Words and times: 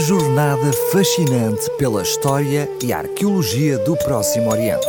Jornada 0.00 0.72
fascinante 0.90 1.70
pela 1.76 2.00
história 2.00 2.66
e 2.82 2.90
arqueologia 2.90 3.76
do 3.84 3.94
Próximo 3.98 4.50
Oriente. 4.50 4.86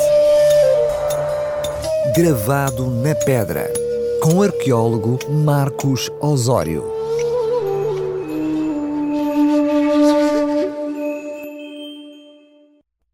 Gravado 2.16 2.90
na 2.90 3.14
pedra, 3.14 3.70
com 4.24 4.36
o 4.36 4.42
arqueólogo 4.42 5.20
Marcos 5.30 6.10
Osório. 6.22 6.86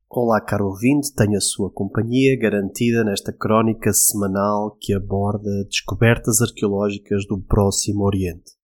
Olá, 0.07 0.39
caro 0.39 0.67
ouvinte, 0.67 1.11
tenho 1.15 1.37
a 1.37 1.41
sua 1.41 1.71
companhia 1.71 2.37
garantida 2.39 3.03
nesta 3.03 3.33
crónica 3.33 3.91
semanal 3.91 4.77
que 4.79 4.93
aborda 4.93 5.49
descobertas 5.67 6.41
arqueológicas 6.43 7.25
do 7.27 7.39
Próximo 7.39 8.03
Oriente. 8.05 8.56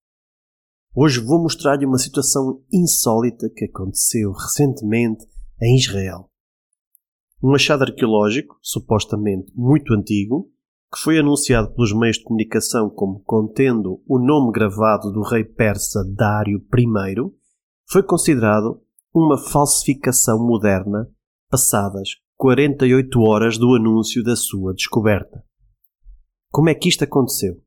Hoje 0.96 1.20
vou 1.20 1.41
mostrar-lhe 1.41 1.88
uma 1.88 1.97
situação 1.97 2.61
insólita 2.71 3.50
que 3.50 3.65
aconteceu 3.65 4.32
recentemente 4.32 5.25
em 5.60 5.75
Israel. 5.75 6.29
Um 7.42 7.56
achado 7.56 7.82
arqueológico, 7.82 8.60
supostamente 8.61 9.52
muito 9.56 9.92
antigo, 9.92 10.52
que 10.93 11.00
foi 11.00 11.18
anunciado 11.18 11.74
pelos 11.74 11.92
meios 11.97 12.18
de 12.18 12.24
comunicação 12.24 12.92
como 12.92 13.24
contendo 13.24 14.04
o 14.07 14.19
nome 14.19 14.52
gravado 14.52 15.11
do 15.11 15.24
rei 15.24 15.43
persa 15.43 16.06
Dário 16.16 16.60
I, 16.60 17.16
foi 17.89 18.04
considerado 18.04 18.80
uma 19.11 19.39
falsificação 19.39 20.46
moderna 20.46 21.10
passadas 21.50 22.10
48 22.38 23.19
horas 23.19 23.57
do 23.57 23.74
anúncio 23.74 24.24
da 24.24 24.36
sua 24.36 24.75
descoberta. 24.75 25.44
Como 26.52 26.69
é 26.69 26.75
que 26.75 26.88
isto 26.88 27.04
aconteceu? 27.04 27.60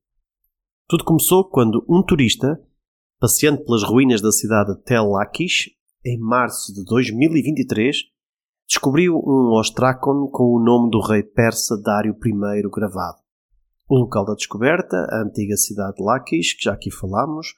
Tudo 0.86 1.02
começou 1.02 1.44
quando 1.44 1.84
um 1.88 2.00
turista 2.04 2.64
passeando 3.18 3.64
pelas 3.64 3.82
ruínas 3.82 4.20
da 4.20 4.30
cidade 4.30 4.74
de 4.74 4.82
Tel 4.82 5.08
Lakish, 5.10 5.70
em 6.04 6.18
março 6.18 6.72
de 6.74 6.84
2023, 6.84 7.96
descobriu 8.68 9.16
um 9.16 9.52
ostrácon 9.58 10.28
com 10.30 10.54
o 10.54 10.62
nome 10.62 10.90
do 10.90 11.00
rei 11.00 11.22
persa 11.22 11.80
Dário 11.80 12.14
I 12.14 12.62
gravado. 12.70 13.18
O 13.88 13.98
local 13.98 14.24
da 14.24 14.34
descoberta, 14.34 14.96
a 15.10 15.22
antiga 15.22 15.56
cidade 15.56 15.96
de 15.96 16.02
Lakish, 16.02 16.54
que 16.54 16.64
já 16.64 16.72
aqui 16.72 16.90
falámos, 16.90 17.54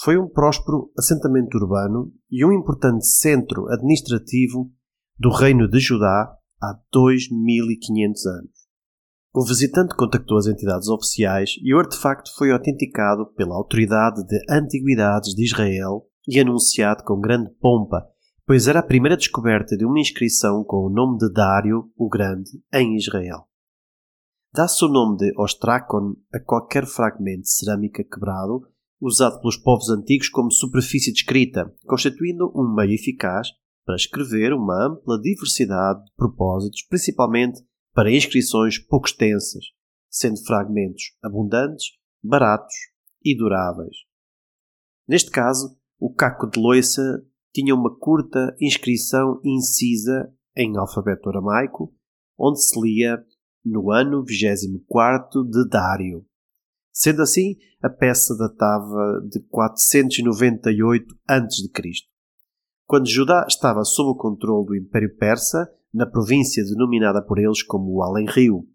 foi 0.00 0.16
um 0.16 0.28
próspero 0.28 0.90
assentamento 0.96 1.58
urbano 1.58 2.12
e 2.30 2.44
um 2.44 2.52
importante 2.52 3.06
centro 3.06 3.68
administrativo 3.68 4.70
do 5.18 5.30
reino 5.30 5.68
de 5.68 5.78
Judá 5.78 6.34
há 6.62 6.78
2500 6.92 8.26
anos. 8.26 8.61
O 9.34 9.46
visitante 9.46 9.96
contactou 9.96 10.36
as 10.36 10.46
entidades 10.46 10.88
oficiais 10.88 11.52
e 11.62 11.74
o 11.74 11.78
artefacto 11.78 12.30
foi 12.36 12.52
autenticado 12.52 13.32
pela 13.34 13.54
Autoridade 13.54 14.22
de 14.26 14.38
Antiguidades 14.50 15.34
de 15.34 15.42
Israel 15.42 16.06
e 16.28 16.38
anunciado 16.38 17.02
com 17.02 17.18
grande 17.18 17.50
pompa, 17.58 18.06
pois 18.46 18.68
era 18.68 18.80
a 18.80 18.86
primeira 18.86 19.16
descoberta 19.16 19.74
de 19.74 19.86
uma 19.86 19.98
inscrição 19.98 20.62
com 20.62 20.84
o 20.84 20.90
nome 20.90 21.16
de 21.16 21.32
Dário 21.32 21.90
o 21.96 22.10
Grande 22.10 22.50
em 22.74 22.94
Israel. 22.94 23.48
Dá-se 24.52 24.84
o 24.84 24.88
nome 24.88 25.16
de 25.16 25.32
Ostrakon 25.40 26.14
a 26.30 26.38
qualquer 26.38 26.84
fragmento 26.84 27.40
de 27.40 27.52
cerâmica 27.52 28.04
quebrado 28.04 28.68
usado 29.00 29.40
pelos 29.40 29.56
povos 29.56 29.88
antigos 29.88 30.28
como 30.28 30.52
superfície 30.52 31.10
de 31.10 31.20
escrita, 31.20 31.74
constituindo 31.86 32.52
um 32.54 32.74
meio 32.74 32.92
eficaz 32.92 33.48
para 33.86 33.96
escrever 33.96 34.52
uma 34.52 34.88
ampla 34.88 35.18
diversidade 35.18 36.04
de 36.04 36.12
propósitos, 36.14 36.82
principalmente 36.86 37.62
para 37.94 38.12
inscrições 38.12 38.78
pouco 38.78 39.06
extensas, 39.06 39.64
sendo 40.10 40.42
fragmentos 40.44 41.14
abundantes, 41.22 41.92
baratos 42.22 42.74
e 43.24 43.36
duráveis. 43.36 43.96
Neste 45.06 45.30
caso, 45.30 45.76
o 45.98 46.12
caco 46.12 46.48
de 46.48 46.58
loiça 46.58 47.24
tinha 47.52 47.74
uma 47.74 47.94
curta 47.96 48.56
inscrição 48.60 49.40
incisa 49.44 50.32
em 50.56 50.76
alfabeto 50.76 51.28
aramaico, 51.28 51.94
onde 52.38 52.62
se 52.62 52.80
lia 52.80 53.22
no 53.64 53.90
ano 53.90 54.24
24 54.24 55.44
de 55.44 55.68
Dário. 55.68 56.26
Sendo 56.92 57.22
assim, 57.22 57.56
a 57.82 57.88
peça 57.88 58.36
datava 58.36 59.20
de 59.28 59.40
498 59.48 61.14
a.C. 61.26 61.70
Quando 62.86 63.08
Judá 63.08 63.46
estava 63.48 63.84
sob 63.84 64.10
o 64.10 64.16
controle 64.16 64.66
do 64.66 64.76
Império 64.76 65.16
Persa, 65.16 65.70
na 65.92 66.06
província 66.06 66.64
denominada 66.64 67.22
por 67.22 67.38
eles 67.38 67.62
como 67.62 67.92
o 67.92 68.02
Além-Rio. 68.02 68.66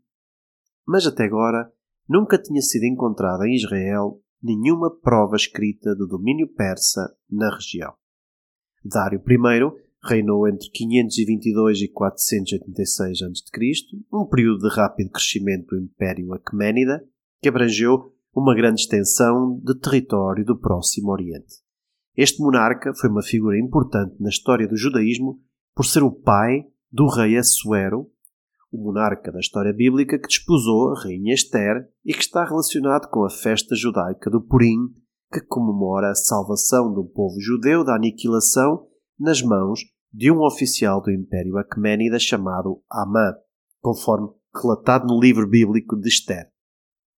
Mas 0.85 1.05
até 1.05 1.25
agora 1.25 1.71
nunca 2.07 2.37
tinha 2.37 2.61
sido 2.61 2.83
encontrada 2.83 3.47
em 3.47 3.55
Israel 3.55 4.21
nenhuma 4.41 4.95
prova 4.95 5.35
escrita 5.35 5.95
do 5.95 6.07
domínio 6.07 6.47
persa 6.47 7.15
na 7.29 7.53
região. 7.53 7.93
Dário 8.83 9.21
I 9.27 9.87
reinou 10.03 10.47
entre 10.47 10.69
522 10.69 11.81
e 11.81 11.87
486 11.89 13.21
a.C., 13.23 13.97
um 14.13 14.25
período 14.25 14.69
de 14.69 14.75
rápido 14.75 15.11
crescimento 15.11 15.75
do 15.75 15.81
Império 15.81 16.33
Aquemênida, 16.33 17.03
que 17.41 17.49
abrangeu 17.49 18.13
uma 18.33 18.55
grande 18.55 18.81
extensão 18.81 19.59
de 19.63 19.77
território 19.79 20.45
do 20.45 20.57
Próximo 20.57 21.11
Oriente. 21.11 21.55
Este 22.15 22.41
monarca 22.41 22.93
foi 22.93 23.09
uma 23.09 23.23
figura 23.23 23.59
importante 23.59 24.15
na 24.19 24.29
história 24.29 24.67
do 24.67 24.77
judaísmo 24.77 25.39
por 25.75 25.85
ser 25.85 26.03
o 26.03 26.11
pai 26.11 26.65
do 26.91 27.07
rei 27.07 27.37
Assuero, 27.37 28.09
o 28.71 28.77
monarca 28.77 29.31
da 29.31 29.39
história 29.39 29.73
bíblica 29.73 30.19
que 30.19 30.27
desposou 30.27 30.91
a 30.91 31.03
rainha 31.03 31.33
Esther 31.33 31.87
e 32.05 32.13
que 32.13 32.21
está 32.21 32.43
relacionado 32.43 33.09
com 33.09 33.23
a 33.25 33.29
festa 33.29 33.75
judaica 33.75 34.29
do 34.29 34.41
Purim, 34.41 34.89
que 35.31 35.41
comemora 35.41 36.11
a 36.11 36.15
salvação 36.15 36.93
do 36.93 37.05
povo 37.05 37.39
judeu 37.39 37.83
da 37.83 37.95
aniquilação 37.95 38.87
nas 39.19 39.41
mãos 39.41 39.81
de 40.13 40.31
um 40.31 40.41
oficial 40.43 41.01
do 41.01 41.11
Império 41.11 41.57
Aquemênida 41.57 42.19
chamado 42.19 42.81
Amã, 42.89 43.33
conforme 43.81 44.29
relatado 44.55 45.05
no 45.07 45.19
livro 45.19 45.47
bíblico 45.47 45.95
de 45.99 46.07
Esther. 46.07 46.49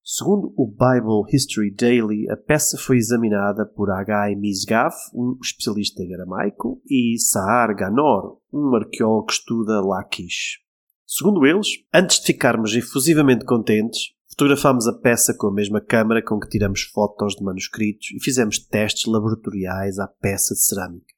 Segundo 0.03 0.53
o 0.57 0.65
Bible 0.65 1.31
History 1.31 1.71
Daily, 1.71 2.29
a 2.31 2.35
peça 2.35 2.77
foi 2.77 2.97
examinada 2.97 3.65
por 3.65 3.91
H. 3.91 4.35
Misgaf, 4.37 4.95
um 5.13 5.37
especialista 5.41 6.01
em 6.01 6.13
aramaico, 6.13 6.81
e 6.89 7.19
Sahar 7.19 7.75
Ganor, 7.75 8.39
um 8.51 8.75
arqueólogo 8.75 9.27
que 9.27 9.33
estuda 9.33 9.81
Lakish. 9.81 10.59
Segundo 11.05 11.45
eles, 11.45 11.67
antes 11.93 12.19
de 12.19 12.27
ficarmos 12.27 12.75
efusivamente 12.75 13.45
contentes, 13.45 14.13
fotografámos 14.29 14.87
a 14.87 14.93
peça 14.93 15.35
com 15.37 15.47
a 15.47 15.53
mesma 15.53 15.81
câmara 15.81 16.23
com 16.23 16.39
que 16.39 16.49
tiramos 16.49 16.83
fotos 16.83 17.35
de 17.35 17.43
manuscritos 17.43 18.11
e 18.11 18.23
fizemos 18.23 18.59
testes 18.59 19.05
laboratoriais 19.05 19.99
à 19.99 20.07
peça 20.07 20.53
de 20.53 20.61
cerâmica. 20.61 21.13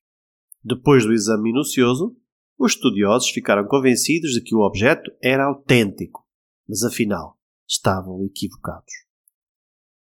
Depois 0.63 1.05
do 1.05 1.13
exame 1.13 1.43
minucioso, 1.43 2.15
os 2.57 2.73
estudiosos 2.73 3.29
ficaram 3.29 3.67
convencidos 3.67 4.31
de 4.31 4.41
que 4.41 4.55
o 4.55 4.61
objeto 4.61 5.11
era 5.21 5.45
autêntico, 5.45 6.25
mas 6.67 6.83
afinal, 6.83 7.37
estavam 7.71 8.23
equivocados. 8.25 8.91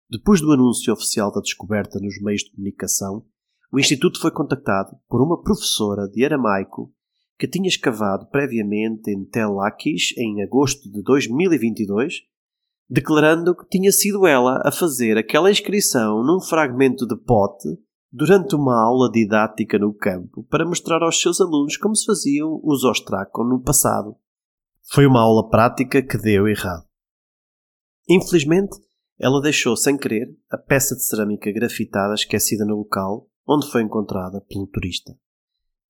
Depois 0.09 0.41
do 0.41 0.53
anúncio 0.53 0.93
oficial 0.93 1.33
da 1.33 1.41
descoberta 1.41 1.99
nos 1.99 2.21
meios 2.23 2.43
de 2.43 2.53
comunicação, 2.53 3.27
o 3.73 3.81
Instituto 3.81 4.21
foi 4.21 4.31
contactado 4.31 4.97
por 5.09 5.21
uma 5.21 5.43
professora 5.43 6.09
de 6.09 6.25
aramaico 6.25 6.95
que 7.37 7.49
tinha 7.49 7.69
escavado 7.69 8.27
previamente 8.31 9.11
em 9.11 9.25
Tel 9.25 9.55
Lakish 9.55 10.17
em 10.17 10.43
agosto 10.43 10.91
de 10.91 11.03
2022, 11.03 12.21
declarando 12.89 13.55
que 13.55 13.69
tinha 13.69 13.91
sido 13.91 14.27
ela 14.27 14.63
a 14.65 14.71
fazer 14.71 15.19
aquela 15.19 15.51
inscrição 15.51 16.23
num 16.23 16.41
fragmento 16.41 17.05
de 17.05 17.17
pote 17.17 17.69
durante 18.13 18.55
uma 18.55 18.81
aula 18.81 19.11
didática 19.11 19.77
no 19.77 19.93
campo 19.93 20.45
para 20.45 20.65
mostrar 20.65 21.03
aos 21.03 21.21
seus 21.21 21.41
alunos 21.41 21.77
como 21.77 21.97
se 21.97 22.07
faziam 22.07 22.61
os 22.63 22.85
ostracon 22.85 23.45
no 23.45 23.61
passado. 23.61 24.17
Foi 24.89 25.05
uma 25.05 25.21
aula 25.21 25.51
prática 25.51 26.01
que 26.01 26.17
deu 26.17 26.47
errado. 26.47 26.87
Infelizmente, 28.09 28.77
ela 29.19 29.41
deixou 29.41 29.77
sem 29.77 29.97
querer 29.97 30.29
a 30.51 30.59
peça 30.59 30.95
de 30.95 31.05
cerâmica 31.05 31.51
grafitada 31.51 32.15
esquecida 32.15 32.65
no 32.65 32.77
local 32.77 33.29
onde 33.47 33.71
foi 33.71 33.83
encontrada 33.83 34.41
pelo 34.49 34.67
turista. 34.67 35.17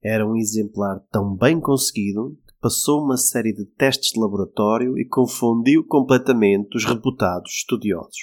Era 0.03 0.27
um 0.27 0.37
exemplar 0.37 1.01
tão 1.11 1.35
bem 1.35 1.61
conseguido 1.61 2.37
que 2.47 2.55
passou 2.61 3.03
uma 3.03 3.17
série 3.17 3.53
de 3.53 3.65
testes 3.65 4.13
de 4.13 4.21
laboratório 4.21 4.99
e 4.99 5.07
confundiu 5.07 5.85
completamente 5.85 6.77
os 6.77 6.85
reputados 6.85 7.51
estudiosos. 7.53 8.19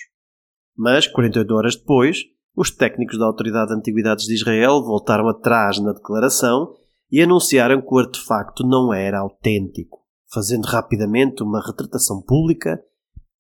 Mas, 0.75 1.07
48 1.07 1.53
horas 1.53 1.75
depois, 1.75 2.23
os 2.55 2.71
técnicos 2.71 3.17
da 3.17 3.25
Autoridade 3.25 3.69
de 3.69 3.75
Antiguidades 3.75 4.25
de 4.25 4.35
Israel 4.35 4.83
voltaram 4.83 5.27
atrás 5.27 5.79
na 5.79 5.91
declaração 5.91 6.73
e 7.11 7.21
anunciaram 7.21 7.81
que 7.81 7.93
o 7.93 7.97
artefacto 7.97 8.65
não 8.65 8.93
era 8.93 9.19
autêntico, 9.19 9.99
fazendo 10.31 10.65
rapidamente 10.65 11.43
uma 11.43 11.63
retratação 11.63 12.21
pública 12.21 12.79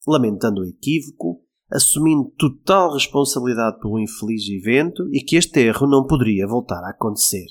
lamentando 0.07 0.61
o 0.61 0.65
equívoco, 0.65 1.41
assumindo 1.71 2.31
total 2.37 2.93
responsabilidade 2.93 3.79
pelo 3.79 3.99
infeliz 3.99 4.47
evento 4.49 5.07
e 5.11 5.21
que 5.23 5.35
este 5.35 5.59
erro 5.61 5.87
não 5.87 6.05
poderia 6.05 6.47
voltar 6.47 6.83
a 6.83 6.91
acontecer. 6.91 7.45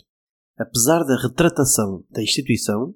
Apesar 0.59 1.03
da 1.05 1.17
retratação 1.17 2.05
da 2.11 2.23
instituição, 2.23 2.95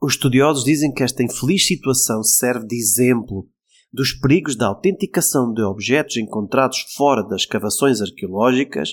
os 0.00 0.14
estudiosos 0.14 0.64
dizem 0.64 0.92
que 0.92 1.02
esta 1.02 1.22
infeliz 1.22 1.66
situação 1.66 2.22
serve 2.22 2.66
de 2.66 2.76
exemplo 2.76 3.48
dos 3.92 4.12
perigos 4.12 4.54
da 4.54 4.66
autenticação 4.66 5.52
de 5.52 5.62
objetos 5.62 6.16
encontrados 6.16 6.84
fora 6.94 7.22
das 7.22 7.42
escavações 7.42 8.02
arqueológicas 8.02 8.90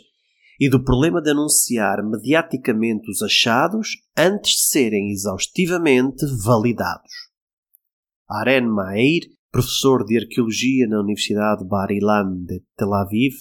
e 0.59 0.69
do 0.69 0.81
problema 0.81 1.21
de 1.21 1.31
anunciar 1.31 2.01
mediaticamente 2.03 3.09
os 3.11 3.21
achados 3.21 3.89
antes 4.15 4.51
de 4.51 4.61
serem 4.61 5.11
exaustivamente 5.11 6.25
validados. 6.41 7.11
Aren 8.29 8.67
Mair, 8.67 9.23
professor 9.53 10.03
de 10.03 10.17
arqueologia 10.17 10.87
na 10.87 10.99
Universidade 10.99 11.63
Bar 11.63 11.91
Ilan 11.91 12.43
de 12.43 12.59
Tel 12.75 12.91
Aviv, 12.91 13.35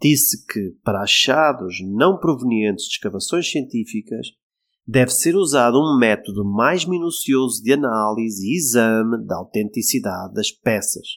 disse 0.00 0.46
que, 0.46 0.70
para 0.84 1.02
achados 1.02 1.78
não 1.82 2.16
provenientes 2.16 2.84
de 2.84 2.92
escavações 2.92 3.50
científicas, 3.50 4.28
deve 4.86 5.10
ser 5.10 5.34
usado 5.34 5.80
um 5.80 5.98
método 5.98 6.44
mais 6.44 6.84
minucioso 6.84 7.60
de 7.60 7.72
análise 7.72 8.46
e 8.46 8.56
exame 8.56 9.26
da 9.26 9.36
autenticidade 9.36 10.32
das 10.32 10.52
peças. 10.52 11.08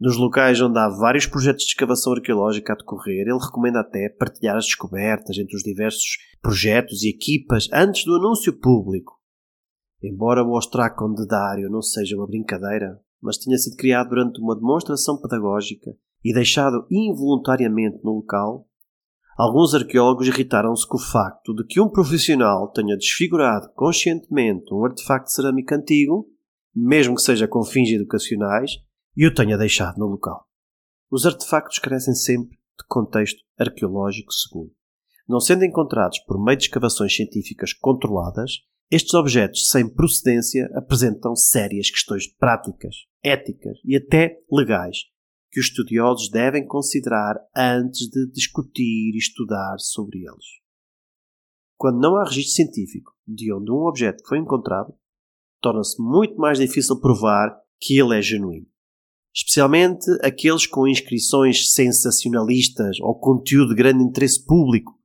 Nos 0.00 0.16
locais 0.16 0.58
onde 0.62 0.78
há 0.78 0.88
vários 0.88 1.26
projetos 1.26 1.64
de 1.64 1.72
escavação 1.72 2.14
arqueológica 2.14 2.72
a 2.72 2.76
decorrer, 2.76 3.26
ele 3.28 3.38
recomenda 3.38 3.80
até 3.80 4.08
partilhar 4.08 4.56
as 4.56 4.64
descobertas 4.64 5.36
entre 5.36 5.54
os 5.56 5.62
diversos 5.62 6.16
projetos 6.40 7.02
e 7.02 7.10
equipas 7.10 7.68
antes 7.70 8.02
do 8.04 8.14
anúncio 8.14 8.58
público. 8.58 9.12
Embora 10.02 10.42
o 10.42 10.56
Ostracon 10.56 11.12
de 11.12 11.26
Dário 11.26 11.68
não 11.70 11.82
seja 11.82 12.16
uma 12.16 12.26
brincadeira, 12.26 12.98
mas 13.22 13.38
tinha 13.38 13.56
sido 13.58 13.76
criado 13.76 14.10
durante 14.10 14.40
uma 14.40 14.54
demonstração 14.54 15.20
pedagógica 15.20 15.90
e 16.24 16.32
deixado 16.32 16.86
involuntariamente 16.90 18.02
no 18.02 18.16
local, 18.16 18.68
alguns 19.38 19.74
arqueólogos 19.74 20.26
irritaram-se 20.28 20.86
com 20.86 20.96
o 20.96 21.00
facto 21.00 21.54
de 21.54 21.64
que 21.64 21.80
um 21.80 21.88
profissional 21.88 22.70
tenha 22.72 22.96
desfigurado 22.96 23.70
conscientemente 23.74 24.72
um 24.72 24.84
artefacto 24.84 25.30
cerâmico 25.30 25.74
antigo, 25.74 26.28
mesmo 26.74 27.14
que 27.14 27.22
seja 27.22 27.46
com 27.46 27.62
fins 27.64 27.90
educacionais, 27.90 28.72
e 29.16 29.26
o 29.26 29.34
tenha 29.34 29.56
deixado 29.56 29.98
no 29.98 30.06
local. 30.06 30.46
Os 31.10 31.24
artefactos 31.24 31.78
carecem 31.78 32.14
sempre 32.14 32.56
de 32.56 32.86
contexto 32.88 33.42
arqueológico 33.58 34.32
seguro. 34.32 34.72
Não 35.28 35.40
sendo 35.40 35.64
encontrados 35.64 36.18
por 36.20 36.42
meio 36.42 36.58
de 36.58 36.64
escavações 36.64 37.14
científicas 37.14 37.72
controladas, 37.72 38.52
estes 38.90 39.14
objetos 39.14 39.68
sem 39.68 39.88
procedência 39.88 40.70
apresentam 40.74 41.34
sérias 41.34 41.90
questões 41.90 42.26
práticas, 42.26 42.94
éticas 43.22 43.78
e 43.84 43.96
até 43.96 44.38
legais 44.50 44.98
que 45.50 45.58
os 45.58 45.66
estudiosos 45.66 46.30
devem 46.30 46.66
considerar 46.66 47.34
antes 47.56 48.08
de 48.08 48.30
discutir 48.30 49.14
e 49.14 49.18
estudar 49.18 49.76
sobre 49.78 50.18
eles. 50.18 50.44
Quando 51.76 52.00
não 52.00 52.16
há 52.16 52.24
registro 52.24 52.54
científico 52.54 53.12
de 53.26 53.52
onde 53.52 53.70
um 53.70 53.86
objeto 53.86 54.22
foi 54.26 54.38
encontrado, 54.38 54.94
torna-se 55.60 56.00
muito 56.00 56.36
mais 56.36 56.58
difícil 56.58 57.00
provar 57.00 57.58
que 57.80 57.98
ele 57.98 58.16
é 58.16 58.22
genuíno. 58.22 58.66
Especialmente 59.34 60.06
aqueles 60.22 60.66
com 60.66 60.86
inscrições 60.86 61.72
sensacionalistas 61.74 62.98
ou 63.00 63.18
conteúdo 63.18 63.70
de 63.70 63.74
grande 63.74 64.02
interesse 64.02 64.44
público. 64.44 64.98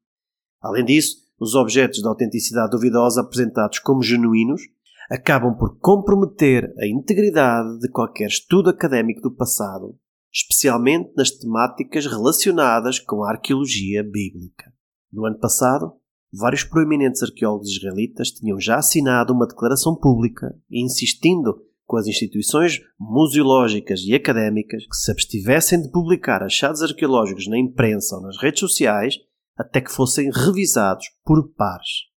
Além 0.61 0.85
disso, 0.85 1.17
os 1.41 1.55
objetos 1.55 1.99
de 1.99 2.07
autenticidade 2.07 2.71
duvidosa 2.71 3.19
apresentados 3.19 3.79
como 3.79 4.01
genuínos 4.01 4.61
acabam 5.09 5.57
por 5.57 5.77
comprometer 5.79 6.73
a 6.79 6.87
integridade 6.87 7.79
de 7.79 7.89
qualquer 7.89 8.27
estudo 8.27 8.69
académico 8.69 9.21
do 9.21 9.35
passado 9.35 9.97
especialmente 10.33 11.11
nas 11.15 11.29
temáticas 11.31 12.05
relacionadas 12.05 12.99
com 12.99 13.23
a 13.23 13.31
arqueologia 13.31 14.01
bíblica. 14.01 14.71
No 15.11 15.25
ano 15.25 15.37
passado, 15.37 15.93
vários 16.31 16.63
proeminentes 16.63 17.21
arqueólogos 17.21 17.69
israelitas 17.69 18.31
tinham 18.31 18.59
já 18.59 18.77
assinado 18.77 19.33
uma 19.33 19.45
declaração 19.45 19.93
pública 19.95 20.55
insistindo 20.71 21.61
com 21.85 21.97
as 21.97 22.07
instituições 22.07 22.79
museológicas 22.97 23.99
e 24.05 24.15
académicas 24.15 24.85
que 24.87 24.95
se 24.95 25.11
abstivessem 25.11 25.81
de 25.81 25.91
publicar 25.91 26.41
achados 26.41 26.81
arqueológicos 26.81 27.47
na 27.47 27.59
imprensa 27.59 28.15
ou 28.15 28.21
nas 28.21 28.37
redes 28.41 28.61
sociais 28.61 29.15
até 29.61 29.79
que 29.79 29.91
fossem 29.91 30.31
revisados 30.31 31.05
por 31.23 31.53
pares. 31.53 32.09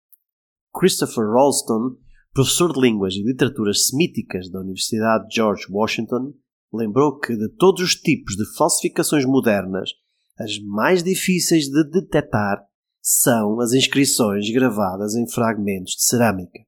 Christopher 0.74 1.26
Ralston, 1.30 1.98
professor 2.34 2.72
de 2.72 2.80
línguas 2.80 3.14
e 3.16 3.22
literaturas 3.22 3.88
semíticas 3.88 4.50
da 4.50 4.62
Universidade 4.62 5.28
George 5.36 5.66
Washington, 5.70 6.34
lembrou 6.74 7.20
que 7.20 7.36
de 7.36 7.50
todos 7.50 7.84
os 7.84 7.96
tipos 7.96 8.36
de 8.36 8.46
falsificações 8.56 9.26
modernas, 9.26 9.92
as 10.40 10.58
mais 10.60 11.04
difíceis 11.04 11.66
de 11.66 11.84
detectar 11.92 12.64
são 13.02 13.60
as 13.60 13.74
inscrições 13.74 14.50
gravadas 14.50 15.14
em 15.14 15.30
fragmentos 15.30 15.94
de 15.96 16.04
cerâmica. 16.06 16.60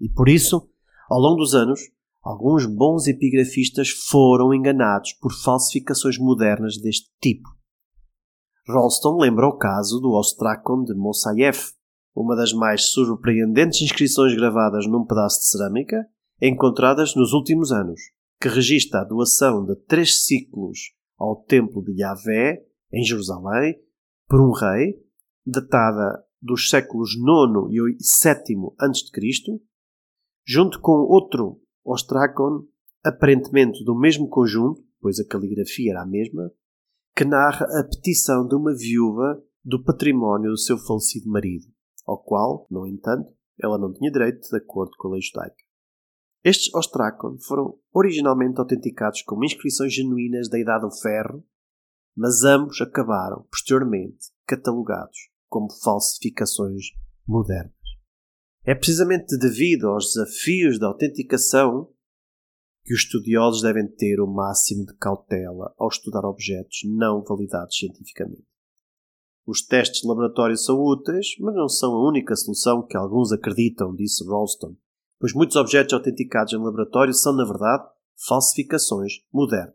E 0.00 0.08
por 0.08 0.28
isso, 0.28 0.66
ao 1.08 1.20
longo 1.20 1.36
dos 1.36 1.54
anos, 1.54 1.80
alguns 2.22 2.64
bons 2.64 3.06
epigrafistas 3.06 3.90
foram 3.90 4.54
enganados 4.54 5.12
por 5.12 5.30
falsificações 5.30 6.18
modernas 6.18 6.78
deste 6.80 7.10
tipo. 7.20 7.48
Rolston 8.66 9.18
lembra 9.18 9.46
o 9.46 9.58
caso 9.58 10.00
do 10.00 10.12
Ostrakon 10.12 10.84
de 10.84 10.94
Mosaiev, 10.94 11.58
uma 12.14 12.34
das 12.34 12.52
mais 12.52 12.86
surpreendentes 12.92 13.82
inscrições 13.82 14.34
gravadas 14.34 14.86
num 14.86 15.04
pedaço 15.04 15.40
de 15.40 15.46
cerâmica 15.46 16.06
encontradas 16.40 17.14
nos 17.14 17.32
últimos 17.32 17.72
anos 17.72 18.00
que 18.40 18.48
registra 18.48 19.00
a 19.00 19.04
doação 19.04 19.64
de 19.64 19.76
três 19.86 20.24
ciclos 20.24 20.92
ao 21.18 21.36
templo 21.44 21.82
de 21.82 22.00
Yahvé, 22.00 22.64
em 22.92 23.04
Jerusalém, 23.04 23.74
por 24.28 24.40
um 24.40 24.52
rei, 24.52 24.94
datada 25.46 26.22
dos 26.40 26.68
séculos 26.68 27.10
IX 27.14 27.70
e 27.70 27.78
VII 27.78 28.74
a.C., 28.78 29.62
junto 30.46 30.80
com 30.80 30.92
outro 30.92 31.60
ostracon, 31.84 32.66
aparentemente 33.02 33.84
do 33.84 33.98
mesmo 33.98 34.28
conjunto, 34.28 34.82
pois 35.00 35.18
a 35.18 35.26
caligrafia 35.26 35.92
era 35.92 36.02
a 36.02 36.06
mesma, 36.06 36.50
que 37.14 37.24
narra 37.24 37.66
a 37.78 37.84
petição 37.84 38.46
de 38.46 38.56
uma 38.56 38.74
viúva 38.74 39.40
do 39.64 39.82
património 39.82 40.50
do 40.50 40.58
seu 40.58 40.76
falecido 40.76 41.30
marido, 41.30 41.66
ao 42.04 42.22
qual, 42.22 42.66
no 42.70 42.86
entanto, 42.86 43.32
ela 43.62 43.78
não 43.78 43.92
tinha 43.92 44.10
direito 44.10 44.48
de 44.48 44.56
acordo 44.56 44.92
com 44.98 45.08
a 45.08 45.12
lei 45.12 45.20
judaica. 45.20 45.62
Estes 46.42 46.74
ostracon 46.74 47.38
foram 47.38 47.78
originalmente 47.92 48.58
autenticados 48.58 49.22
como 49.22 49.44
inscrições 49.44 49.94
genuínas 49.94 50.48
da 50.50 50.58
Idade 50.58 50.82
do 50.82 50.90
Ferro, 50.90 51.42
mas 52.16 52.42
ambos 52.42 52.80
acabaram, 52.80 53.46
posteriormente, 53.50 54.26
catalogados 54.46 55.30
como 55.48 55.72
falsificações 55.82 56.86
modernas. 57.26 57.72
É 58.64 58.74
precisamente 58.74 59.38
devido 59.38 59.88
aos 59.88 60.12
desafios 60.12 60.78
da 60.78 60.88
autenticação 60.88 61.93
que 62.84 62.92
os 62.92 63.00
estudiosos 63.00 63.62
devem 63.62 63.86
ter 63.88 64.20
o 64.20 64.26
máximo 64.26 64.84
de 64.84 64.94
cautela 64.98 65.74
ao 65.78 65.88
estudar 65.88 66.24
objetos 66.24 66.80
não 66.84 67.22
validados 67.22 67.76
cientificamente. 67.76 68.44
Os 69.46 69.64
testes 69.64 70.02
de 70.02 70.08
laboratório 70.08 70.56
são 70.56 70.80
úteis, 70.80 71.36
mas 71.40 71.54
não 71.54 71.68
são 71.68 71.94
a 71.94 72.08
única 72.08 72.36
solução 72.36 72.86
que 72.86 72.96
alguns 72.96 73.32
acreditam, 73.32 73.94
disse 73.94 74.26
Ralston 74.26 74.76
pois 75.24 75.32
muitos 75.32 75.56
objetos 75.56 75.94
autenticados 75.94 76.52
em 76.52 76.58
laboratório 76.58 77.14
são, 77.14 77.34
na 77.34 77.46
verdade, 77.46 77.82
falsificações 78.28 79.14
modernas. 79.32 79.74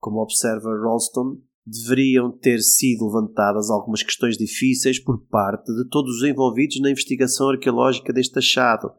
Como 0.00 0.22
observa 0.22 0.70
Ralston, 0.78 1.42
deveriam 1.66 2.30
ter 2.30 2.60
sido 2.60 3.04
levantadas 3.04 3.68
algumas 3.70 4.02
questões 4.02 4.38
difíceis 4.38 4.98
por 4.98 5.20
parte 5.26 5.70
de 5.74 5.86
todos 5.90 6.16
os 6.16 6.22
envolvidos 6.22 6.80
na 6.80 6.90
investigação 6.90 7.50
arqueológica 7.50 8.14
deste 8.14 8.38
achado. 8.38 8.90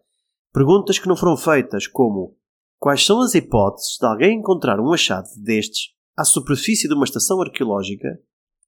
Perguntas 0.53 0.99
que 0.99 1.07
não 1.07 1.15
foram 1.15 1.35
feitas, 1.35 1.87
como 1.87 2.37
quais 2.79 3.05
são 3.05 3.21
as 3.21 3.35
hipóteses 3.35 3.97
de 3.99 4.05
alguém 4.05 4.39
encontrar 4.39 4.79
um 4.79 4.91
achado 4.91 5.27
destes 5.43 5.93
à 6.15 6.23
superfície 6.23 6.87
de 6.87 6.93
uma 6.93 7.05
estação 7.05 7.41
arqueológica, 7.41 8.19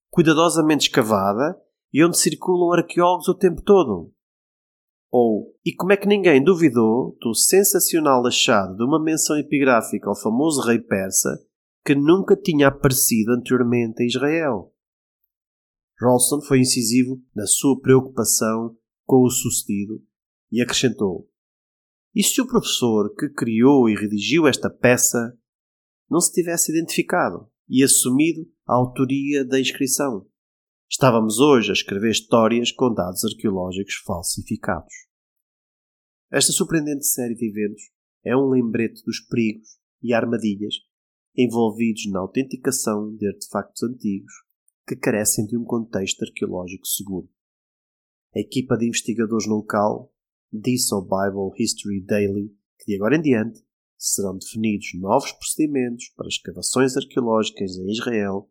cuidadosamente 0.09 0.87
escavada 0.87 1.55
e 1.93 2.03
onde 2.03 2.17
circulam 2.17 2.73
arqueólogos 2.73 3.27
o 3.27 3.35
tempo 3.35 3.61
todo? 3.61 4.13
Ou, 5.11 5.55
e 5.65 5.73
como 5.73 5.91
é 5.91 5.97
que 5.97 6.07
ninguém 6.07 6.43
duvidou 6.43 7.17
do 7.19 7.33
sensacional 7.33 8.25
achado 8.27 8.75
de 8.75 8.83
uma 8.83 9.01
menção 9.01 9.37
epigráfica 9.37 10.07
ao 10.07 10.15
famoso 10.15 10.61
rei 10.61 10.79
persa 10.79 11.29
que 11.83 11.95
nunca 11.95 12.35
tinha 12.35 12.67
aparecido 12.67 13.31
anteriormente 13.33 14.03
em 14.03 14.07
Israel? 14.07 14.71
Rolson 15.99 16.41
foi 16.41 16.59
incisivo 16.59 17.19
na 17.35 17.45
sua 17.47 17.79
preocupação 17.81 18.77
com 19.05 19.23
o 19.23 19.29
sucedido 19.29 19.99
e 20.51 20.61
acrescentou: 20.61 21.27
E 22.19 22.23
se 22.23 22.41
o 22.41 22.45
professor 22.45 23.15
que 23.15 23.29
criou 23.29 23.87
e 23.87 23.95
redigiu 23.95 24.45
esta 24.45 24.69
peça 24.69 25.39
não 26.09 26.19
se 26.19 26.33
tivesse 26.33 26.69
identificado 26.69 27.49
e 27.65 27.81
assumido 27.81 28.45
a 28.67 28.75
autoria 28.75 29.45
da 29.45 29.57
inscrição? 29.57 30.27
Estávamos 30.91 31.39
hoje 31.39 31.69
a 31.69 31.73
escrever 31.73 32.11
histórias 32.11 32.73
com 32.73 32.93
dados 32.93 33.23
arqueológicos 33.23 33.93
falsificados. 34.05 34.93
Esta 36.29 36.51
surpreendente 36.51 37.05
série 37.05 37.35
de 37.35 37.47
eventos 37.47 37.83
é 38.25 38.35
um 38.35 38.49
lembrete 38.49 39.01
dos 39.05 39.21
perigos 39.21 39.79
e 40.03 40.13
armadilhas 40.13 40.75
envolvidos 41.37 42.05
na 42.11 42.19
autenticação 42.19 43.15
de 43.15 43.27
artefactos 43.29 43.81
antigos 43.81 44.33
que 44.85 44.97
carecem 44.97 45.45
de 45.45 45.55
um 45.55 45.63
contexto 45.63 46.23
arqueológico 46.23 46.85
seguro. 46.85 47.29
A 48.35 48.41
equipa 48.41 48.75
de 48.75 48.87
investigadores 48.89 49.47
no 49.47 49.55
local 49.55 50.13
disse 50.51 50.93
ao 50.93 51.01
Bible 51.01 51.51
History 51.57 52.01
Daily 52.01 52.49
que 52.77 52.85
de 52.85 52.95
agora 52.95 53.15
em 53.15 53.21
diante 53.21 53.63
serão 53.97 54.37
definidos 54.37 54.87
novos 54.95 55.31
procedimentos 55.33 56.09
para 56.15 56.27
escavações 56.27 56.95
arqueológicas 56.95 57.77
em 57.77 57.91
Israel 57.91 58.49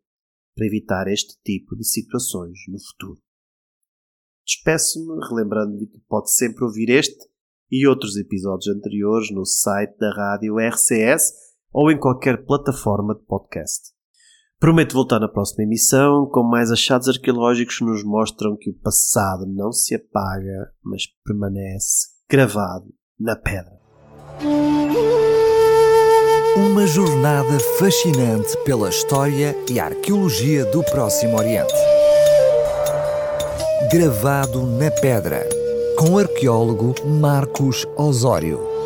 para 0.54 0.66
evitar 0.66 1.08
este 1.08 1.38
tipo 1.42 1.74
de 1.76 1.86
situações 1.86 2.58
no 2.68 2.78
futuro. 2.78 3.20
Despeço-me 4.46 5.26
relembrando-lhe 5.28 5.86
que 5.86 6.00
pode 6.08 6.32
sempre 6.32 6.64
ouvir 6.64 6.90
este 6.90 7.28
e 7.70 7.86
outros 7.86 8.16
episódios 8.16 8.74
anteriores 8.74 9.30
no 9.30 9.44
site 9.44 9.96
da 9.98 10.10
rádio 10.10 10.58
RCS 10.58 11.32
ou 11.72 11.90
em 11.90 11.98
qualquer 11.98 12.44
plataforma 12.44 13.14
de 13.14 13.24
podcast. 13.24 13.97
Prometo 14.60 14.94
voltar 14.94 15.20
na 15.20 15.28
próxima 15.28 15.62
emissão 15.62 16.26
com 16.26 16.42
mais 16.42 16.72
achados 16.72 17.08
arqueológicos 17.08 17.78
que 17.78 17.84
nos 17.84 18.02
mostram 18.02 18.56
que 18.56 18.70
o 18.70 18.74
passado 18.74 19.46
não 19.46 19.70
se 19.70 19.94
apaga, 19.94 20.72
mas 20.82 21.04
permanece 21.24 22.08
gravado 22.28 22.92
na 23.18 23.36
pedra. 23.36 23.78
Uma 26.56 26.88
jornada 26.88 27.60
fascinante 27.78 28.56
pela 28.64 28.88
história 28.88 29.54
e 29.70 29.78
arqueologia 29.78 30.64
do 30.72 30.82
Próximo 30.82 31.36
Oriente. 31.38 31.72
Gravado 33.92 34.66
na 34.66 34.90
pedra, 34.90 35.48
com 35.96 36.14
o 36.14 36.18
arqueólogo 36.18 36.96
Marcos 37.06 37.86
Osório. 37.96 38.77